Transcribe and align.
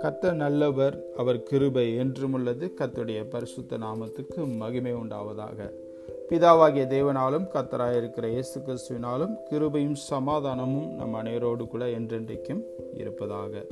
கத்த 0.00 0.32
நல்லவர் 0.32 1.04
அவர் 1.16 1.42
கிருபை 1.42 1.96
என்றும் 1.96 2.32
உள்ளது. 2.32 2.72
கத்துடைய 2.76 3.24
பரிசுத்த 3.30 3.78
நாமத்துக்கு 3.78 4.56
மகிமை 4.56 4.94
உண்டாவதாக. 4.94 5.70
பிதாவாகிய 6.28 6.86
தேவனாலும் 6.86 7.48
கத்தராயிருக்கிற 7.54 8.28
இயேசு 8.28 8.60
கிறிஸ்துவினாலும் 8.60 9.34
கிருபையும் 9.50 9.96
சமாதானமும் 10.10 10.94
நம் 10.94 11.14
அனைவரோடு 11.14 11.68
கூட 11.68 11.86
என்றென்றைக்கும் 11.86 12.62
இருப்பதாக. 12.94 13.66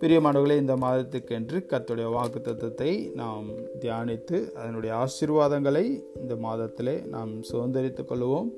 பிரியமானவர்களே 0.00 0.56
இந்த 0.56 0.76
மாதத்துக்கென்று 0.76 1.66
கத்துடைய 1.66 2.10
வாக்கு 2.10 2.40
தத்துவத்தை 2.40 3.10
நாம் 3.14 3.46
தியானித்து 3.80 4.52
அதனுடைய 4.52 4.96
ஆசீர்வாதங்களை 4.96 6.02
இந்த 6.16 6.34
மாதத்திலே 6.34 7.06
நாம் 7.06 7.42
சுதந்திரித்துக் 7.42 8.08
கொள்வோம் 8.08 8.50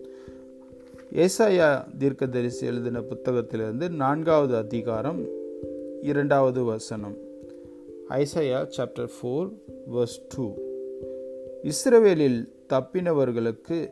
ஏசாயா 1.14 1.96
தீர்க்கதரிசி 1.98 2.66
எழுதின 2.66 3.00
புத்தகத்திலிருந்து 3.00 3.88
நான்காவது 3.90 4.56
அதிகாரம் 4.56 5.26
இரண்டாவது 6.02 6.64
வசனம். 6.64 7.16
Isaiah 8.08 8.66
chapter 8.76 9.08
four 9.08 9.52
verse 9.94 10.20
two 10.28 10.54
இஸ்ரவேலில் 11.62 12.48
தப்பினவர்களுக்கு 12.72 13.90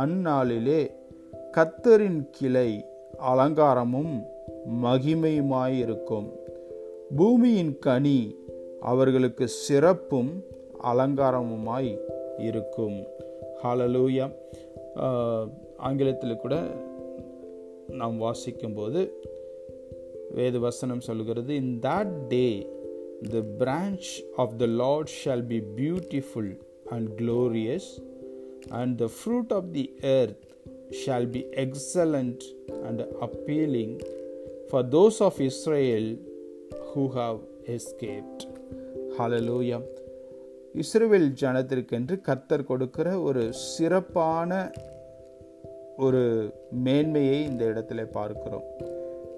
அந்நாளிலே 0.00 0.90
கத்தரின் 1.52 2.28
கிளை 2.30 2.84
அலங்காரமும் 3.28 4.22
மகிமையுமாயிருக்கும். 4.82 6.30
பூமியின் 7.16 7.78
கனி 7.78 8.36
அவர்களுக்கு 8.80 9.48
சிறப்பும் 9.48 10.44
அலங்காரமுமாய் 10.84 11.98
இருக்கும். 12.38 13.04
ஹாலலூயா 13.64 14.30
ஆங்கிலத்தில் 15.78 16.36
கூட 16.36 16.56
நாம் 17.88 18.16
வாசிக்கும்போது 18.22 19.00
வேத 20.30 20.58
வசனம் 20.58 21.00
சொல்கிறது 21.00 21.52
in 21.54 21.74
that 21.82 22.14
day 22.28 22.46
the 23.30 23.42
branch 23.58 24.08
of 24.36 24.54
the 24.56 24.66
Lord 24.66 25.12
shall 25.24 25.44
be 25.46 25.60
beautiful 25.76 26.52
and 26.86 27.08
glorious 27.16 27.90
and 28.70 28.94
the 28.98 29.08
fruit 29.16 29.52
of 29.52 29.70
the 29.72 29.84
earth 30.14 30.42
shall 31.04 31.28
be 31.30 31.42
excellent 31.64 32.44
and 32.82 33.02
appealing 33.20 33.94
for 34.70 34.88
those 34.88 35.20
of 35.22 35.40
Israel 35.40 36.10
who 36.92 37.04
have 37.14 37.38
escaped 37.68 38.44
hallelujah 39.18 39.80
Israel 40.76 41.34
ஜனத்திற்கென்று 41.40 42.20
கர்த்தர் 42.20 42.64
கொடுக்கிற 42.64 43.20
ஒரு 43.20 43.52
சிறப்பான 43.52 44.70
ஒரு 45.96 46.54
மேன்மையை 46.70 47.44
இந்த 47.44 47.64
இடத்துல 47.64 48.04
பார்க்கிறோம். 48.04 48.62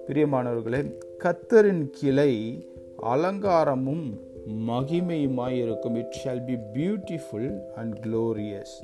பிரியமானவர்களே 0.07 0.93
கத்தரின் 1.19 1.89
கிளை 1.91 2.67
அலங்காரமும் 3.01 4.19
மகிமையுமாய் 4.67 5.61
இருக்கும். 5.61 5.95
It 5.95 6.15
shall 6.23 6.45
be 6.45 6.55
beautiful 6.79 7.59
and 7.75 7.99
glorious 7.99 8.75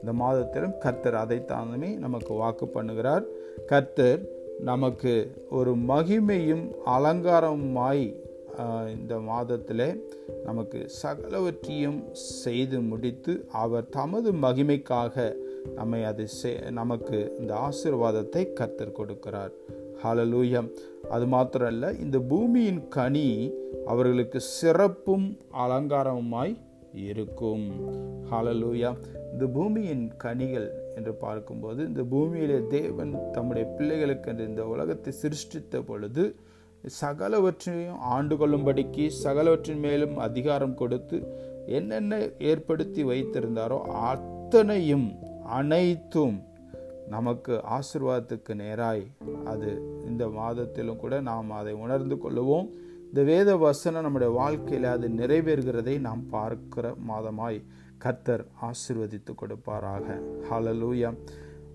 இந்த 0.00 0.24
மாதத்திலும் 0.24 0.78
கர்த்தர் 0.78 1.14
அதை 1.14 1.44
நமக்கு 1.98 2.34
வாக்கு 2.34 2.66
பண்ணுகிறார். 2.74 3.22
கர்த்தர் 3.66 4.20
நமக்கு 4.60 5.44
ஒரு 5.50 5.76
மகிமையும் 5.76 6.70
அலங்காரமாய் 6.84 8.14
இந்த 8.98 9.20
மாதத்தில் 9.20 10.04
நமக்கு 10.44 10.90
சகலவற்றையும் 11.02 12.12
செய்து 12.12 12.80
முடித்து 12.80 13.46
அவர் 13.50 13.88
தமது 13.88 14.32
மகிமைக்காக 14.32 15.36
நம்மை 15.74 16.04
அதை 16.04 16.26
நமக்கு 16.70 17.36
இந்த 17.40 17.68
ஆசிர்வாதத்தை 17.68 18.52
கர்த்தர் 18.52 18.96
கொடுக்கிறார். 18.98 19.50
ஹலலூயம் 20.02 20.70
அது 21.10 21.26
அல்ல 21.64 21.92
இந்த 21.92 22.18
பூமியின் 22.18 22.88
கனி 22.88 23.54
அவர்களுக்கு 23.86 24.40
சிறப்பும் 24.40 25.38
அலங்காரமுமாய் 25.52 26.56
இருக்கும். 26.92 27.70
ஹலலூயா 28.30 28.96
இந்த 29.32 29.46
பூமியின் 29.46 30.16
கனிகள் 30.16 30.70
என்று 30.94 31.14
பார்க்கும்போது 31.14 31.86
இந்த 31.86 32.02
பூமியிலே 32.02 32.66
தேவன் 32.68 33.32
தம்முடைய 33.32 33.74
பிள்ளைகளுக்கு 33.78 34.30
என்று 34.30 34.46
இந்த 34.46 34.66
உலகத்தை 34.66 35.12
சிருஷ்டித்த 35.12 35.82
பொழுது 35.82 36.36
சகலவற்றையும் 36.84 37.98
ஆண்டு 37.98 38.36
கொள்ளும்படிக்கு 38.36 39.10
சகலவற்றின் 39.24 39.78
மேலும் 39.78 40.18
அதிகாரம் 40.18 40.74
கொடுத்து 40.74 41.18
என்னென்ன 41.66 42.18
ஏற்படுத்தி 42.38 43.04
வைத்திருந்தாரோ 43.04 43.78
அத்தனையும் 44.10 45.08
அனைத்தும் 45.44 46.48
நமக்கு 47.08 47.60
ஆசிர்வாதத்துக்கு 47.76 48.54
நேராய். 48.54 49.04
அது 49.44 49.70
இந்த 50.06 50.28
மாதத்திலும் 50.28 50.96
கூட 50.96 51.20
நாம் 51.20 51.50
அதை 51.50 51.72
உணர்ந்து 51.72 52.16
கொள்ளுவோம். 52.16 52.68
இந்த 53.08 53.22
வேத 53.22 53.56
வசனம் 53.56 54.02
நம்முடைய 54.02 54.32
வாழ்க்கையில் 54.32 54.84
அது 54.84 55.08
நிறைவேறுகிறதை 55.08 56.00
நாம் 56.00 56.28
பார்க்கிற 56.28 56.94
மாதமாய் 57.08 57.64
கத்தர் 58.04 58.44
ஆசிர்வதித்து 58.62 59.34
கொடுப்பாராக. 59.34 60.06
ஹலலூயம் 60.50 61.18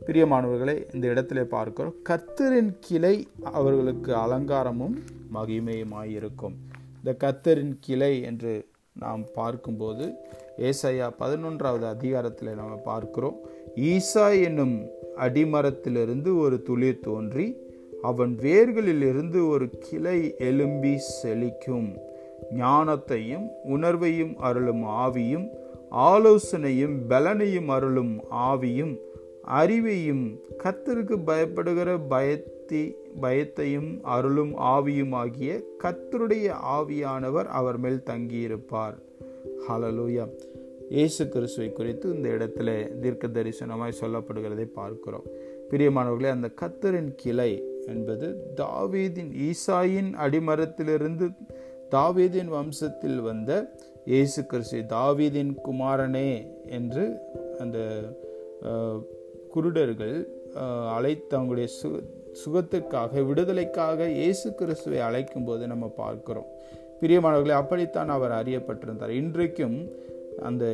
பிரியமானவர்களை 0.06 0.96
இந்த 0.96 1.08
இடத்துல 1.08 1.44
பார்க்கிறோம். 1.44 1.94
கத்தரின் 2.10 2.72
கிளை 2.80 3.28
அவர்களுக்கு 3.44 4.16
அலங்காரமும் 4.16 4.96
மகிமையுமாயிருக்கும். 5.34 6.56
இந்த 6.98 7.16
கத்தரின் 7.24 7.74
கிளை 7.80 8.22
என்று 8.22 8.68
நாம் 9.00 9.24
பார்க்கும்போது 9.34 10.14
ஏசையா 10.58 11.08
பதினொன்றாவது 11.20 11.86
அதிகாரத்தில் 11.86 12.54
நாம் 12.56 12.80
பார்க்கிறோம். 12.84 13.38
ஈசா 13.76 14.44
என்னும் 14.44 14.86
அடிமரத்திலிருந்து 15.18 16.38
ஒரு 16.38 16.64
துளிர் 16.70 17.00
தோன்றி 17.00 17.58
அவன் 18.02 18.38
வேர்களிலிருந்து 18.42 19.50
ஒரு 19.50 19.70
கிளை 19.80 20.36
எலும்பி 20.40 20.96
செழிக்கும். 21.24 21.90
ஞானத்தையும் 22.54 23.46
உணர்வையும் 23.70 24.36
அருளும் 24.38 24.84
ஆவியும் 24.84 25.48
ஆலோசனையும் 25.92 26.96
பலனையும் 27.10 27.68
அருளும் 27.68 28.24
ஆவியும் 28.32 28.96
அறிவையும் 29.48 30.40
கத்தருக்கு 30.64 31.16
பயப்படுகிற 31.28 32.00
பயத்தி 32.10 32.96
பயத்தையும் 33.22 34.00
அருளும் 34.02 34.58
ஆவியும் 34.58 35.12
ஆகிய 35.12 35.64
கத்தருடைய 35.84 36.48
ஆவியானவர் 36.78 37.46
அவர் 37.46 37.78
மேல் 37.78 38.04
தங்கியிருப்பார். 38.06 38.96
ஹலலூயா 39.68 40.26
இயேசு 40.90 41.30
கிறிஸ்துவை 41.30 41.74
குறித்து 41.74 42.16
இந்த 42.16 42.30
இடத்துல 42.30 43.00
தீர்க்க 43.00 43.28
தரிசனமாய் 43.28 44.00
சொல்லப்படுகிறதை 44.02 44.68
பார்க்கிறோம். 44.74 45.24
பிரியமானவர்களே 45.70 46.30
அந்த 46.30 46.50
கத்தரின் 46.62 47.16
கிளை 47.16 47.64
என்பது 47.86 48.54
தாவீதின் 48.56 49.32
ஈசாயின் 49.50 50.12
அடிமரத்திலிருந்து 50.26 51.30
தாவீதின் 51.92 52.50
வம்சத்தில் 52.54 53.22
வந்த 53.22 53.78
இயேசு 54.06 54.46
கிறிஸ்து 54.46 54.82
தாவீதின் 54.82 55.56
குமாரனே 55.64 56.48
என்று 56.66 57.16
அந்த 57.60 57.78
குருடர்கள் 59.56 60.18
அழைத்து 60.96 61.34
அவங்களுடைய 61.38 61.68
சு 61.80 61.90
சுகத்துக்காக 62.42 63.22
விடுதலைக்காக 63.26 64.08
இயேசு 64.10 64.48
கிறிஸ்துவை 64.54 65.00
அழைக்கும் 65.00 65.44
போது 65.44 65.68
நம்ம 65.68 65.86
பார்க்கிறோம். 65.98 66.50
பிரியமானவர்களை 67.02 67.56
அப்படித்தான் 67.62 68.10
அவர் 68.10 68.32
அறியப்பட்டிருந்தார். 68.32 69.14
இன்றைக்கும் 69.22 69.78
அந்த 70.42 70.66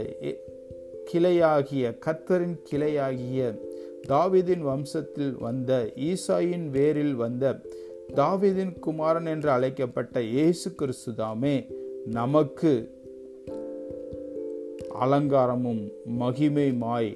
கிளையாகிய 1.12 1.86
கத்தரின் 2.06 2.58
கிளையாகிய 2.72 3.42
தாவிதின் 4.08 4.64
வம்சத்தில் 4.70 5.36
வந்த 5.40 5.72
ஈசாயின் 6.10 6.68
வேரில் 6.78 7.16
வந்த 7.16 7.54
தாவிதின் 8.16 8.74
குமாரன் 8.80 9.26
என்று 9.26 9.50
அழைக்கப்பட்ட 9.50 10.22
இயேசு 10.22 10.70
கிறிஸ்து 10.76 11.12
தாமே 11.16 11.56
நமக்கு 12.12 12.72
அலங்காரமும் 15.00 15.84
மகிமையுமாய் 16.20 17.12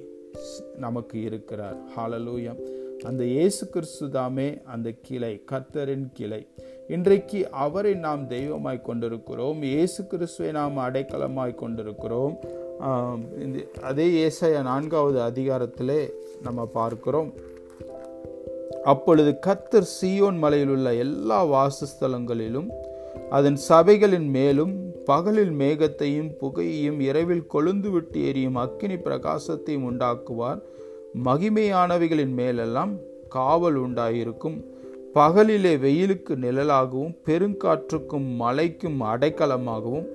நமக்கு 0.77 1.21
இருக்கிறார். 1.21 1.77
ஹாலலூயம் 1.95 2.59
அந்த 3.03 3.23
இயேசு 3.23 3.69
கிறிஸ்து 3.69 4.09
தாமே 4.09 4.57
அந்த 4.73 4.91
கிளை 5.01 5.43
கத்தரின் 5.51 6.05
கிளை. 6.13 6.47
இன்றைக்கு 6.87 7.39
அவரை 7.49 7.93
நாம் 7.93 8.27
தெய்வமாய் 8.27 8.85
கொண்டிருக்கிறோம் 8.87 9.63
இயேசு 9.63 10.07
கிறிஸ்துவை 10.07 10.51
நாம் 10.51 10.77
அடைக்கலமாய் 10.77 11.59
கொண்டிருக்கிறோம். 11.63 12.35
அதே 13.81 14.07
ஏசாய 14.27 14.61
நான்காவது 14.61 15.19
அதிகாரத்திலே 15.29 16.09
நம்ம 16.41 16.65
பார்க்கிறோம். 16.65 17.29
அப்பொழுது 18.83 19.31
கத்தர் 19.45 19.91
சியோன் 20.01 20.37
மலையில் 20.37 20.69
உள்ள 20.69 20.93
எல்லா 20.93 21.39
வாசஸ்தலங்களிலும் 21.45 22.67
அதன் 23.29 23.57
சபைகளின் 23.69 24.27
மேலும் 24.39 24.73
பகலில் 25.05 25.51
மேகத்தையும் 25.51 26.31
புகையையும் 26.41 26.99
இரவில் 26.99 27.47
கொழுந்து 27.53 27.89
விட்டு 27.89 28.27
எரியும் 28.27 28.55
அக்கினி 28.55 28.93
பிரகாசத்தையும் 28.93 29.85
உண்டாக்குவார். 29.89 30.61
மகிமையானவைகளின் 31.25 32.33
மேலெல்லாம் 32.33 32.93
காவல் 33.29 33.75
உண்டாயிருக்கும். 33.75 34.57
பகலிலே 35.13 35.79
வெயிலுக்கு 35.79 36.35
நிழலாகவும் 36.35 37.15
பெருங்காற்றுக்கும் 37.25 38.27
மலைக்கும் 38.35 39.01
அடைக்கலமாகவும் 39.01 40.07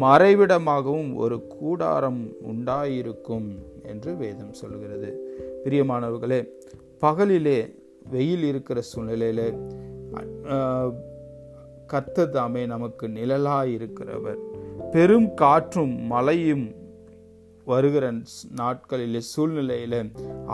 மறைவிடமாகவும் 0.00 1.14
ஒரு 1.14 1.46
கூடாரம் 1.46 2.22
உண்டாயிருக்கும் 2.52 3.48
என்று 3.82 4.16
வேதம் 4.16 4.52
சொல்கிறது. 4.52 5.10
பிரியமானவர்களே 5.64 6.40
பகலிலே 7.00 7.58
வெயில் 8.10 8.42
இருக்கிற 8.42 8.80
சூழ்நிலையில 8.94 9.40
கர்த்தர் 11.92 12.34
தாமே 12.36 12.62
நமக்கு 12.72 13.04
நிழலாயிருக்கிறவர். 13.16 14.38
பெரும் 14.92 15.28
காற்றும் 15.40 15.94
மழையும் 16.12 16.64
வருகிற 17.70 18.04
நாட்களில் 18.60 19.18
சூழ்நிலையில 19.32 19.94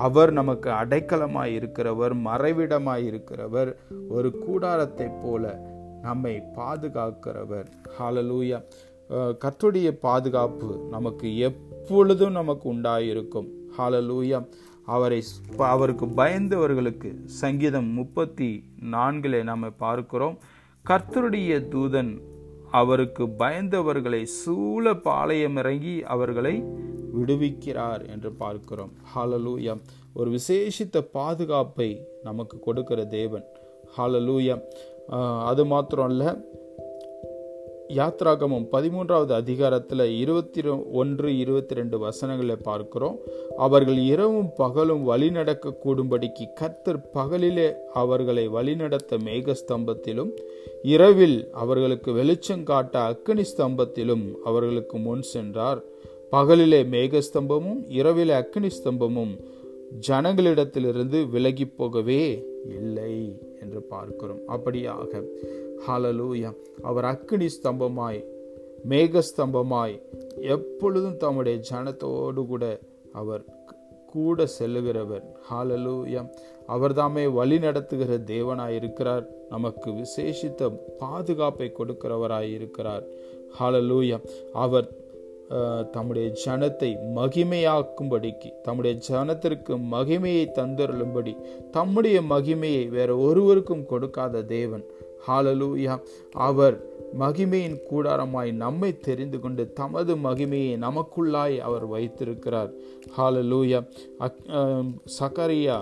அவர் 0.04 0.30
நமக்கு 0.38 0.68
அடைக்கலமாய் 0.80 1.54
இருக்கிறவர் 1.58 2.14
மறைவிடமாய் 2.26 3.04
இருக்கிறவர் 3.10 3.70
ஒரு 4.16 4.30
கூடாரத்தை 4.44 5.06
போல 5.22 5.54
நம்மை 6.02 6.34
பாதுகாக்கிறவர். 6.58 7.68
ஹாலலூயா 7.96 8.58
கத்துடைய 9.42 9.88
பாதுகாப்பு 10.06 10.68
நமக்கு 10.90 11.28
எப்பொழுதும் 11.48 12.36
நமக்கு 12.40 12.66
உண்டாயிருக்கும். 12.74 13.48
ஹாலலூயா 13.78 14.40
அவரை 14.94 15.20
அவருக்கு 15.72 16.06
பயந்தவர்களுக்கு 16.20 17.10
சங்கீதம் 17.40 17.90
முப்பத்தி 17.98 18.50
நான்கிலே 18.92 19.40
நாம் 19.48 19.66
பார்க்கிறோம். 19.84 20.38
கர்த்தருடைய 20.88 21.54
தூதன் 21.72 22.20
அவருக்கு 22.70 23.24
பயந்தவர்களை 23.24 24.22
சூழ 24.22 24.94
பாளையம் 24.96 25.56
இறங்கி 25.56 26.04
அவர்களை 26.04 26.64
விடுவிக்கிறார் 27.16 28.08
என்று 28.08 28.32
பார்க்கிறோம். 28.32 28.92
ஹாலலூயா 29.14 29.74
ஒரு 30.14 30.30
விசேஷித்த 30.30 31.00
பாதுகாப்பை 31.12 31.90
நமக்கு 32.22 32.58
கொடுக்கிற 32.58 33.04
தேவன். 33.04 33.44
ஹாலலூயா 33.98 34.56
அது 35.44 35.66
மாத்திரம் 35.66 36.08
அல்ல 36.08 36.24
யாத்ராகமம் 37.96 38.66
பதிமூன்றாவது 38.72 39.32
அதிகாரத்தில் 39.32 40.18
இருபத்தி 40.18 40.62
ஒன்று 40.92 41.38
இருபத்தி 41.38 41.74
ரெண்டு 41.74 41.98
வசனங்களை 41.98 42.56
பார்க்கிறோம். 42.56 43.18
அவர்கள் 43.56 43.96
இரவும் 43.96 44.50
பகலும் 44.56 45.08
வழிநடக்க 45.08 45.72
கூடும்படிக்கு 45.84 46.46
கத்தர் 46.60 47.00
பகலிலே 47.14 47.72
அவர்களை 47.92 48.48
வழிநடத்த 48.48 49.16
மேகஸ்தம்பத்திலும் 49.16 50.30
இரவில் 50.82 51.48
அவர்களுக்கு 51.52 52.12
வெளிச்சம் 52.12 52.62
காட்ட 52.62 52.98
அக்கனி 53.10 53.44
ஸ்தம்பத்திலும் 53.56 54.32
அவர்களுக்கு 54.44 54.98
முன் 54.98 55.22
சென்றார். 55.22 55.82
பகலிலே 56.32 56.82
மேகஸ்தம்பமும் 56.94 57.82
இரவிலே 57.88 58.34
அக்னி 58.34 58.70
ஸ்தம்பமும் 58.84 59.34
ஜனங்களிடத்திலிருந்து 60.08 61.30
விலகி 61.30 61.64
போகவே 61.64 62.44
இல்லை. 62.68 63.46
என்று 63.60 63.82
பார்க்கிறோம். 63.82 64.40
அப்படியாக 64.48 65.24
ஹலலூயா 65.88 66.54
அவர் 66.82 67.04
அக்னி 67.04 67.48
ஸ்தம்பமாய் 67.62 68.24
மேகஸ்தம்பமாய் 68.88 70.02
எப்பொழுதும் 70.40 71.16
தம்முடைய 71.16 71.60
ஜனத்தோடு 71.72 72.46
கூட 72.46 72.78
அவர் 73.12 73.44
கூட 74.06 74.46
செல்லுகிறவர். 74.58 75.24
ஹாலலூயா 75.50 76.28
அவர்தாமே 76.68 77.32
வழி 77.32 77.58
நடத்துகிற 77.58 78.18
தேவனாய் 78.18 78.74
இருக்கிறார். 78.74 79.26
நமக்கு 79.48 79.90
விசேஷித்த 79.90 80.78
பாதுகாப்பை 80.98 81.72
கொடுக்கிறவராய் 81.78 82.52
இருக்கிறார். 82.52 83.04
ஹாலலூயா 83.60 84.20
அவர் 84.52 84.88
தம்முடைய 85.92 86.28
ஜனத்தை 86.44 86.90
மகிமையாக்கும்படிக்கு 87.18 88.48
தம்முடைய 88.62 88.94
ஜனத்திற்கு 89.08 89.74
மகிமையை 89.94 90.44
தந்தருளும்படி 90.58 91.32
தம்முடைய 91.70 92.18
மகிமையை 92.32 92.84
வேற 92.96 93.10
ஒருவருக்கும் 93.26 93.84
கொடுக்காத 93.86 94.42
தேவன். 94.56 94.84
ஹாலலூயா 95.26 95.94
அவர் 96.48 96.76
மகிமையின் 97.20 97.78
கூடாரமாய் 97.90 98.50
நம்மை 98.64 98.90
தெரிந்து 99.00 99.38
கொண்டு 99.40 99.62
தமது 99.72 100.12
மகிமையை 100.16 100.74
நமக்குள்ளாய் 100.86 101.56
அவர் 101.68 101.86
வைத்திருக்கிறார். 101.86 102.72
ஹாலலூயா 103.16 103.80
சகரியா 105.18 105.78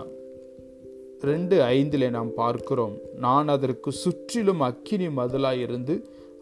ரெண்டு 1.30 1.56
ஐந்தில் 1.62 2.14
நாம் 2.16 2.30
பார்க்கிறோம். 2.34 2.94
நான் 3.24 3.48
அதற்கு 3.48 3.90
சுற்றிலும் 4.02 4.60
அக்கினி 4.60 5.08
மதலாய் 5.18 5.62
இருந்து 5.66 5.94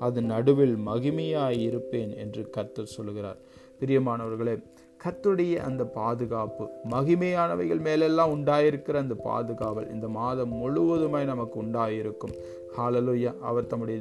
அது 0.05 0.21
நடுவில் 0.33 0.77
மகிமையாய் 0.87 1.61
இருப்பேன் 1.61 2.15
என்று 2.17 2.43
கர்த்தர் 2.51 2.95
சொல்கிறார் 2.97 3.41
பிரியமானவர்களே 3.81 4.55
கத்துடைய 5.01 5.55
அந்த 5.61 5.83
பாதுகாப்பு 5.95 6.65
மகிமையானவைகள் 6.91 7.81
மேலெல்லாம் 7.81 8.31
உண்டாயிருக்கிற 8.35 8.97
அந்த 8.97 9.17
பாதுகாவல் 9.25 9.89
இந்த 9.93 10.07
மாதம் 10.09 10.53
முழுவதுமாய் 10.55 11.31
நமக்கு 11.33 11.57
உண்டாயிருக்கும். 11.63 12.35
ஹாலலுயா 12.77 13.33
அவர் 13.41 13.67
தம்முடைய 13.67 13.99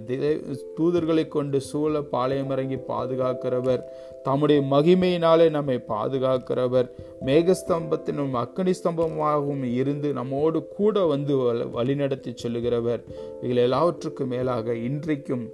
தூதர்களை 0.78 1.28
கொண்டு 1.28 1.62
சூழ 1.62 2.02
பாளையம் 2.14 2.50
இறங்கி 2.50 2.78
பாதுகாக்கிறவர் 2.88 3.84
தம்முடைய 4.24 4.62
மகிமையினாலே 4.72 5.48
நம்மை 5.50 5.78
பாதுகாக்கிறவர் 5.88 6.88
மேகஸ்தம்பத்தினும் 7.28 8.34
அக்கனி 8.42 8.74
ஸ்தம்பமாகவும் 8.78 9.64
இருந்து 9.80 10.10
நம்மோடு 10.18 10.60
கூட 10.78 11.06
வந்து 11.12 11.34
வழிநடத்தி 11.76 12.32
செல்லுகிறவர். 12.42 13.02
இதில் 13.44 13.62
எல்லாவற்றுக்கும் 13.66 14.32
மேலாக 14.34 14.76
இன்றைக்கும் 14.88 15.46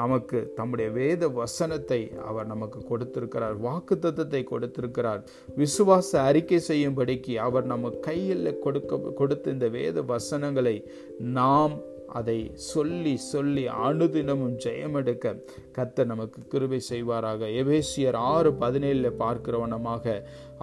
நமக்கு 0.00 0.38
தம்முடைய 0.58 0.88
வேத 0.98 1.28
வசனத்தை 1.40 2.00
அவர் 2.30 2.50
நமக்கு 2.52 2.80
கொடுத்திருக்கிறார். 2.90 3.56
வாக்கு 3.66 3.94
தத்துவத்தை 3.98 4.42
கொடுத்திருக்கிறார். 4.52 5.22
விசுவாச 5.62 6.10
அறிக்கை 6.28 6.60
செய்யும்படிக்கு 6.70 7.34
அவர் 7.46 7.70
நம்ம 7.72 7.94
கையில் 8.08 8.58
கொடுக்க 8.66 9.00
கொடுத்த 9.20 9.56
இந்த 9.56 9.68
வேத 9.78 10.02
வசனங்களை 10.14 10.76
நாம் 11.38 11.74
அதை 12.18 12.36
சொல்லி 12.70 13.14
சொல்லி 13.32 13.64
அணுதினமும் 13.86 14.56
ஜெயமெடுக்க 14.64 15.34
கத்த 15.76 16.04
நமக்கு 16.10 16.40
கிருபை 16.52 16.80
செய்வாராக. 16.90 17.40
எபேசியர் 17.60 18.18
ஆறு 18.32 18.50
பதினேழில் 18.62 19.18
பார்க்கிறவனமாக 19.22 20.14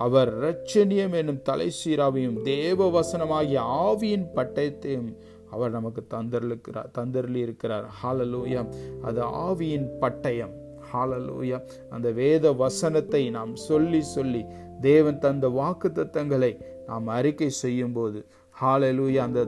அவர் 0.05 0.31
ரட்சணியம் 0.45 1.17
என்னும் 1.21 1.43
தலை 1.49 1.69
சீராவையும் 1.79 2.39
தேவ 2.51 2.89
வசனமாகிய 2.97 3.59
ஆவியின் 3.85 4.27
பட்டயத்தையும் 4.37 5.11
அவர் 5.55 5.75
நமக்கு 5.77 6.01
தந்தருக்கிறார் 6.13 6.89
தந்தருளி 6.97 7.39
இருக்கிறார் 7.47 7.85
ஹாலலூயா 7.99 8.63
அது 9.07 9.21
ஆவியின் 9.47 9.87
பட்டயம். 10.01 10.53
ஹாலலூயா 10.91 11.57
அந்த 11.95 12.07
வேத 12.19 12.51
வசனத்தை 12.61 13.23
நாம் 13.37 13.53
சொல்லி 13.67 14.01
சொல்லி 14.15 14.41
தேவன் 14.81 15.19
தந்த 15.25 15.47
வாக்கு 15.57 15.89
தத்தங்களை 15.97 16.51
நாம் 16.87 17.07
அறிக்கை 17.17 17.49
செய்யும் 17.63 17.95
போது 17.97 18.19
ஹாலலூயா 18.55 19.23
அந்த 19.27 19.41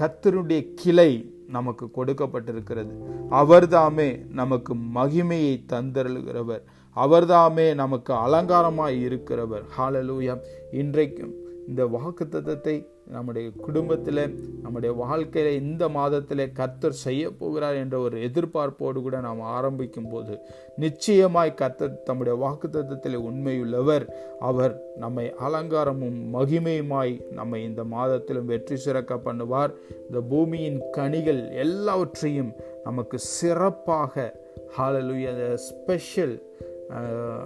கத்தருடைய 0.00 0.74
கிளை 0.74 1.34
நமக்கு 1.48 1.88
கொடுக்கப்பட்டிருக்கிறது. 1.96 2.92
அவர்தாமே 3.30 4.26
நமக்கு 4.28 4.74
மகிமையை 4.74 5.64
தந்தருகிறவர் 5.72 6.62
அவர்தாமே 6.96 7.74
நமக்கு 7.74 8.12
அலங்காரமாய் 8.14 8.96
இருக்கிறவர். 9.06 9.64
ஹாலலூயா 9.78 10.38
இன்றைக்கும் 10.72 11.32
இந்த 11.68 11.86
வாக்கு 11.86 12.24
தத்தத்தை 12.24 12.86
நம்முடைய 13.12 13.46
குடும்பத்தில் 13.64 14.20
நம்முடைய 14.62 14.92
வாழ்க்கையில 15.02 15.48
இந்த 15.62 15.84
மாதத்தில் 15.88 16.52
கர்த்தர் 16.52 17.02
செய்ய 17.02 17.30
போகிறார் 17.30 17.74
என்ற 17.74 17.96
ஒரு 17.98 18.16
எதிர்பார்ப்போடு 18.28 18.98
கூட 19.02 19.20
நாம் 19.20 19.42
ஆரம்பிக்கும் 19.56 20.08
போது 20.12 20.34
நிச்சயமாய் 20.76 21.52
கர்த்தர் 21.54 22.02
தம்முடைய 22.02 22.38
வாக்கு 22.38 22.68
தத்துவத்தில் 22.68 23.24
உண்மையுள்ளவர். 23.28 24.06
அவர் 24.40 24.74
நம்மை 24.96 25.26
அலங்காரமும் 25.46 26.18
மகிமையுமாய் 26.34 27.14
நம்மை 27.32 27.60
இந்த 27.64 27.84
மாதத்திலும் 27.84 28.50
வெற்றி 28.52 28.76
சிறக்க 28.76 29.14
பண்ணுவார். 29.26 29.74
இந்த 30.06 30.20
பூமியின் 30.32 30.80
கனிகள் 30.90 31.42
எல்லாவற்றையும் 31.50 32.52
நமக்கு 32.84 33.18
சிறப்பாக 33.18 34.32
ஹாலலுய 34.78 35.54
ஸ்பெஷல் 35.54 36.34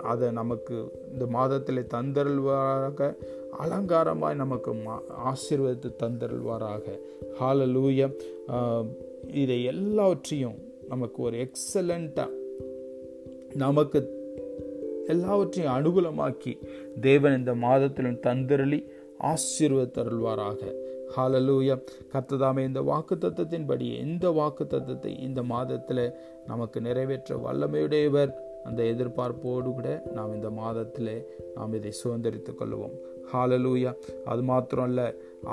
அதை 0.02 0.30
நமக்கு 0.30 0.76
இந்த 1.12 1.26
மாதத்தில் 1.26 1.90
தந்தருள்வாராக. 1.94 3.10
அலங்காரமாய் 3.56 4.34
நமக்கு 4.34 4.74
ஆசீர்வதித்து 5.26 5.90
தந்தருள்வாராக. 6.02 6.98
ஹாலலூய 7.40 8.16
இதை 9.32 9.64
எல்லாவற்றையும் 9.64 10.54
நமக்கு 10.88 11.22
ஒரு 11.22 11.36
எக்ஸலண்ட்டாக 11.38 12.28
நமக்கு 13.54 14.16
எல்லாவற்றையும் 15.06 15.74
அனுகூலமாக்கி 15.74 16.58
தேவன் 17.00 17.38
இந்த 17.38 17.54
மாதத்திலும் 17.54 18.20
தந்தருளி 18.26 18.86
ஆசீர்வத்தருள்வாராக 19.20 20.74
ஹாலலூய 21.16 21.82
கத்ததாமே 22.12 22.58
இந்த 22.58 22.80
வாக்கு 22.80 23.14
தத்துவத்தின்படி 23.14 23.98
எந்த 23.98 24.30
வாக்கு 24.30 24.66
தத்துவத்தை 24.66 25.18
இந்த 25.18 25.42
மாதத்தில் 25.42 26.12
நமக்கு 26.46 26.80
நிறைவேற்ற 26.80 27.36
வல்லமையுடையவர். 27.36 28.30
அந்த 28.68 28.82
எதிர்பார்ப்போடு 28.92 29.68
கூட 29.72 29.88
நாம் 30.14 30.34
இந்த 30.34 30.50
மாதத்தில் 30.60 31.14
நாம் 31.54 31.76
இதை 31.78 31.92
சுதந்திரித்துக் 32.02 32.60
கொள்வோம் 32.60 32.96
ஹாலலூயா 33.32 33.92
அது 34.24 34.42
மாத்திரம் 34.42 34.84
அல்ல 34.84 35.00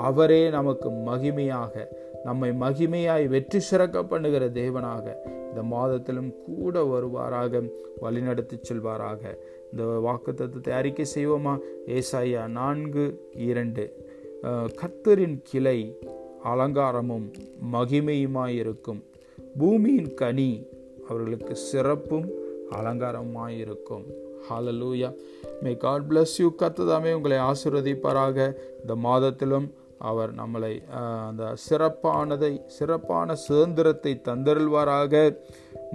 அவரே 0.08 0.42
நமக்கு 0.50 0.90
மகிமையாக 1.08 1.86
நம்மை 2.24 2.50
மகிமையாய் 2.60 3.26
வெற்றி 3.28 3.58
சிறக்க 3.70 4.02
பண்ணுகிற 4.02 4.44
தேவனாக 4.60 5.04
இந்த 5.48 5.62
மாதத்திலும் 5.74 6.30
கூட 6.46 6.82
வருவாராக 6.84 7.60
வழிநடத்தி 8.02 8.56
செல்வாராக. 8.68 9.22
இந்த 9.70 9.84
வாக்கு 10.06 10.30
தத்துவத்தை 10.34 10.72
அறிக்கை 10.74 11.06
செய்வோமா? 11.14 11.54
ஏசாயா 11.96 12.42
நான்கு 12.56 13.04
இரண்டு. 13.48 13.84
கத்தரின் 14.80 15.38
கிளை 15.42 15.78
அலங்காரமும் 16.44 17.26
மகிமையுமாயிருக்கும். 17.72 19.00
பூமியின் 19.58 20.12
கனி 20.14 20.50
அவர்களுக்கு 21.08 21.54
சிறப்பும் 21.70 22.28
அலங்காரமாயிருக்கும். 22.70 24.04
Hallelujah 24.48 25.14
may 25.62 25.76
God 25.76 26.02
bless 26.08 26.34
you 26.38 26.54
கத்ததாமே 26.58 27.12
உங்களை 27.12 27.38
ஆசிர்வதிப்பாராக. 27.38 28.54
இந்த 28.80 28.94
மாதத்திலும் 28.94 29.72
அவர் 29.98 30.34
நம்மளை 30.34 30.88
அந்த 31.26 31.54
சிறப்பானதை 31.68 32.66
சிறப்பான 32.66 33.34
சுதந்திரத்தை 33.34 34.20
தந்தருள்வாராக. 34.28 35.36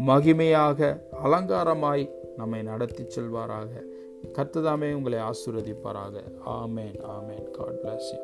மகிமையாக 0.07 1.01
அலங்காரமாய் 1.23 2.09
நம்மை 2.37 2.61
நடத்தி 2.61 3.03
செல்வாராக. 3.03 3.69
கத்ததாமே 4.33 4.93
உங்களை 4.93 5.19
ஆசிர்வதிப்பாராக. 5.19 6.15
ஆமேன் 6.45 6.97
ஆமேன் 7.17 7.51
காட் 7.51 7.79
பிளஸ் 7.83 8.09
யூ 8.11 8.19